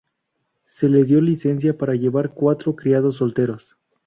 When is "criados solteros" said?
2.75-3.77